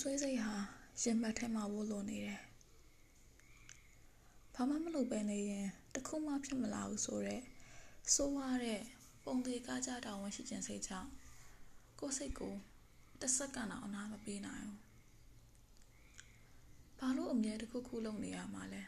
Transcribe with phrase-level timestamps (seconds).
[0.00, 0.54] ဆွေးစိတ်ဟာ
[1.02, 2.40] ရင်ဘတ်ထဲမှာဝိုးလို့နေတယ်
[4.54, 7.42] ဘာမှမလုပ်ပဲနေရင်တခုမှဖြစ်မလာဘူးဆိုတော့
[8.14, 8.80] ဆိုးရတဲ့
[9.24, 11.10] ပုံသေးကားကြတောင်းဝင်ရှိခြင်းစိတ်ကြောင့်
[11.98, 12.54] ကိုယ်စိတ်ကို
[13.20, 14.80] တစ်စက္ကန့်တော့အနာမပေးနိုင်ဘူး
[16.98, 18.82] ဘာလို့အမြဲတခုခုလုပ်နေရမှာလဲ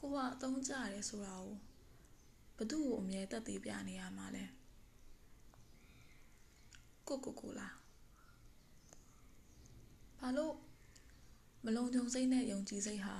[0.00, 1.56] ကိုကအသုံးကြရဲဆိုတာကို
[2.56, 4.44] ဘသူ့ကိုအမြဲတက်သေးပြနေရမှာလဲ
[7.08, 7.83] ကိုကိုကိုလား
[10.26, 10.54] ဘာလို့
[11.64, 13.16] မလုံခြုံစိတ်နဲ့ယုံကြည်စိတ်ဟာ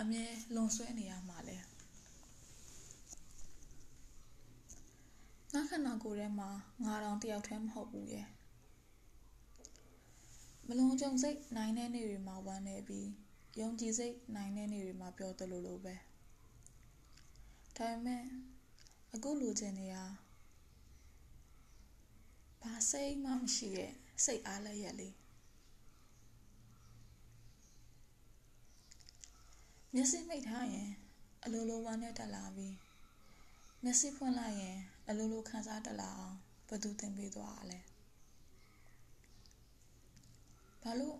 [0.00, 1.58] အမြဲလွန်ဆွဲနေရမှာလဲ
[5.52, 6.50] ငါခန္ဓာကိုယ်ထဲမှာ
[6.84, 8.28] ငါတောင်တယောက်တည်းမဟုတ်ဘူးရဲ့
[10.68, 13.08] မလုံခြုံစိတ်နိုင်တဲ့နေ့တွေမှာဝမ်းနေပြီး
[13.60, 15.94] ယုံကြည်စိတ်နိုင်တဲ့နေ့တွေမှာပြောသလိုလိုပဲ
[17.76, 18.22] ဒါပေမဲ့
[19.14, 19.98] အခုလူချင်းတွေက
[22.62, 23.92] ဘာစိတ်မှမရှိရဲ့
[24.24, 25.21] စိတ်အားလည်းရက်လေး
[29.96, 30.90] မျက်စိမိတ်ထားရင်
[31.44, 32.76] အလိုလိုဝမ်းနဲ့တက်လာပြီး
[33.82, 36.36] မျက်စိဖွင့်လိုက်ရင်အလိုလိုခံစားတက်လာအောင်
[36.68, 37.78] ဘယ်သူသင်ပေးသွားလဲ
[40.82, 41.16] ဘာလို့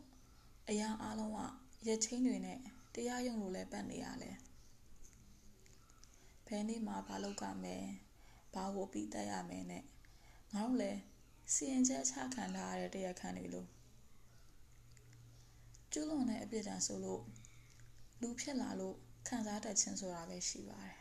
[0.68, 1.38] အရာအလုံးက
[1.86, 2.58] ရက်ချင်းတွေနဲ့
[2.94, 4.32] တရားရုံလိုလဲပတ်နေရလဲ
[6.46, 7.84] ဘယ်နေ့မှဘာလုပ်ကမယ်
[8.54, 9.84] ဘာကိုပြီးတတ်ရမယ်နဲ့
[10.54, 11.00] ငါတို့လည်း
[11.52, 13.68] စီရင်ချက်ချခံလာရတဲ့တရားခံတွေလို့
[15.92, 17.22] ကျူးလွန်တဲ့အပြစ်ဒဏ်ဆိုလို့
[18.22, 18.96] လူဖြစ်လာလို့
[19.28, 20.98] ခံစားတတ်ခြင်းဆိုတာပဲရှိပါတယ်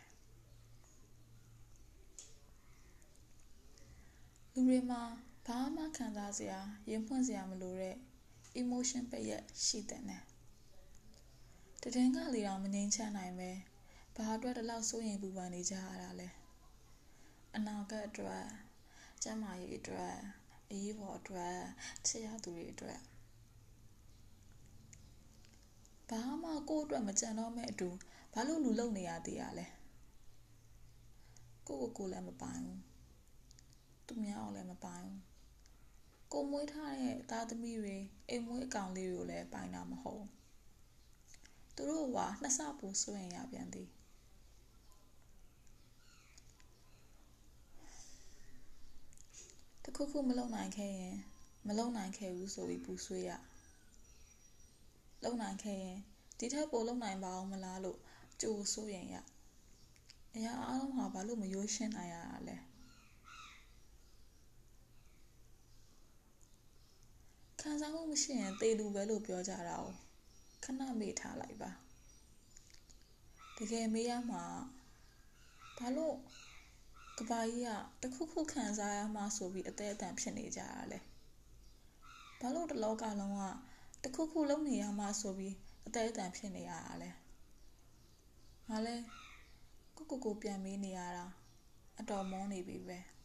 [4.53, 5.01] လူတွေမှာ
[5.47, 7.95] ဘာမှခံစားစရာရင်ဖွင့်စရာမလိုတဲ့
[8.61, 9.31] emotion ပဲရ
[9.65, 10.23] ရှိတဲ့နဲ့
[11.81, 13.51] တည်င်းကလေတော့မငြိမ်းချမ်းနိုင်ပဲ
[14.15, 16.29] ဘာအတွက်တလောက်စိုးရင်ပူပန်နေကြရတာလဲ
[17.55, 18.45] အနာဂတ်အတွက်
[19.23, 20.15] ကျန်းမာရေးအတွက်
[20.69, 21.55] အရေးပေါ်အတွက်
[22.07, 22.99] ချစ်ရသူတွေအတွက်
[26.09, 27.89] ဘာမှ ကိုယ့်အတွက်မကြံတော့မဲ့အတူ
[28.33, 29.67] ဘာလို့လူလုံနေရသေးရလဲ
[31.67, 32.79] ကိုကိုကိုလည်းမပိုင်ဘူး
[34.07, 35.19] သူများအောင်လည်းမပိုင်ဘူး
[36.33, 37.95] ကိုမွေးထားတဲ့သားသမီးတွေ
[38.29, 40.25] အိမ်မွေးအကောင်လေးတွေကိုလည်းပိုင်တာမဟုတ်
[41.75, 43.89] သူတို့ကနှစ်ဆပူဆွရင်ရပြန်သည်
[49.83, 51.15] တခုခုမလုံနိုင်ခဲ့ရင်
[51.67, 53.31] မလုံနိုင်ခဲ့ဘူးဆိုပြီးပူဆွေးရ
[55.23, 55.99] လုံနိုင်ခဲ့ရင်
[56.43, 57.99] ဒီထက်ပိုလုံနိုင်ပါအောင်မလားလို့
[58.41, 59.15] ကြိုးဆိုရင်ရ
[60.35, 62.57] အရာအားလုံးဟာဘာလို့မရိုးရှင်းနိုင်ရတာလဲ
[67.61, 69.85] ခံစားမှုမရှိရင်တေလူပဲလို့ပြောကြတာ哦
[70.63, 71.71] ခဏမေ့ထားလိုက်ပါ
[73.57, 74.43] တကယ်မေးရမှာ
[75.77, 76.15] ဘာလို့
[77.17, 77.69] ကဘာကြီးက
[78.01, 80.99] တခုခုခံစားရမှဆိုပြီးအသေးအတန်ဖြစ်နေကြတာလဲ
[82.39, 83.41] ဘာလို့တလောကလုံးက
[84.03, 85.55] တခုခုလုံးနေရမှဆိုပြီး
[85.85, 87.09] အသေးအတန်ဖြစ်နေရတာလဲ
[88.69, 88.95] ငါလဲ
[89.95, 91.25] ကိုကိုကိုပြန်မေးနေရတာ
[91.99, 92.99] အတော်မောနေပြီပဲ။